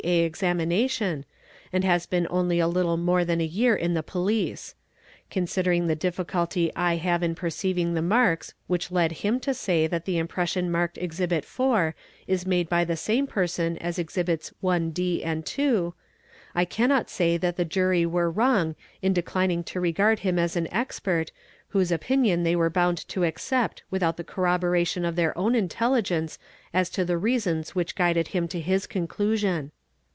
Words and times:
A. 0.03 0.23
Examination, 0.23 1.25
and 1.71 1.83
has 1.83 2.07
been 2.07 2.25
only 2.31 2.57
a 2.59 2.67
little 2.67 2.97
more 2.97 3.23
than 3.23 3.39
a 3.39 3.45
year 3.45 3.75
in 3.75 3.93
the 3.93 4.01
Police. 4.01 4.73
Considering 5.29 5.85
the 5.85 5.95
difficulty 5.95 6.71
I 6.75 6.95
have 6.95 7.21
in 7.21 7.35
perceiving 7.35 7.93
the 7.93 8.01
marks 8.01 8.55
which 8.65 8.89
lead 8.89 9.11
him 9.11 9.39
to 9.41 9.53
say 9.53 9.85
that. 9.85 9.93
i 9.97 9.97
i 9.97 10.01
Fl 10.01 10.01
H: 10.01 10.01
a' 10.01 10.05
the 10.13 10.17
impression 10.17 10.71
marked 10.71 10.97
Exhibit 10.97 11.45
4 11.45 11.93
is 12.25 12.47
made 12.47 12.67
by 12.67 12.83
the 12.83 12.97
same 12.97 13.27
person 13.27 13.77
as 13.77 13.99
Exhibits 13.99 14.51
1 14.59 14.91
@ 14.95 15.23
and 15.23 15.45
2, 15.45 15.93
I 16.55 16.65
cannot 16.65 17.07
say 17.11 17.37
that 17.37 17.57
the 17.57 17.63
Jury 17.63 18.07
were 18.07 18.31
wrong 18.31 18.75
in 19.03 19.13
declining 19.13 19.63
to 19.65 19.79
regard 19.79 20.21
him 20.21 20.39
as 20.39 20.55
an 20.55 20.67
expert, 20.73 21.31
whose 21.67 21.91
opinion 21.91 22.41
they 22.41 22.55
were 22.55 22.71
bound 22.71 23.07
to 23.09 23.23
accept 23.23 23.83
without 23.91 24.17
the 24.17 24.23
corroboration 24.23 25.05
of 25.05 25.15
their 25.15 25.37
own 25.37 25.53
intelligence 25.53 26.39
as 26.73 26.89
to 26.89 27.05
the 27.05 27.19
reasons 27.19 27.75
which 27.75 27.93
guided 27.93 28.29
him_ 28.29 28.45
to 28.49 28.59
his 28.59 28.87
conclusion. 28.87 29.71